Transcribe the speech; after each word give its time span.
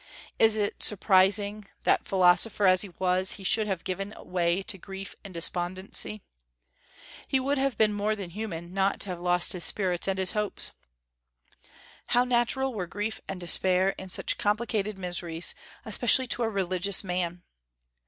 Is 0.39 0.55
it 0.55 0.81
surprising 0.81 1.65
that, 1.83 2.07
philosopher 2.07 2.65
as 2.65 2.81
he 2.81 2.89
was, 2.97 3.33
he 3.33 3.43
should 3.43 3.67
have 3.67 3.83
given 3.83 4.15
way 4.17 4.63
to 4.63 4.79
grief 4.79 5.13
and 5.23 5.31
despondency. 5.31 6.23
He 7.27 7.39
would 7.39 7.59
have 7.59 7.77
been 7.77 7.93
more 7.93 8.15
than 8.15 8.31
human 8.31 8.73
not 8.73 8.99
to 9.01 9.09
have 9.09 9.19
lost 9.19 9.53
his 9.53 9.63
spirits 9.63 10.07
and 10.07 10.17
his 10.17 10.31
hopes. 10.31 10.71
How 12.07 12.23
natural 12.23 12.73
were 12.73 12.87
grief 12.87 13.21
and 13.27 13.39
despair, 13.39 13.89
in 13.99 14.09
such 14.09 14.39
complicated 14.39 14.97
miseries, 14.97 15.53
especially 15.85 16.25
to 16.29 16.41
a 16.41 16.49
religious 16.49 17.03
man! 17.03 17.43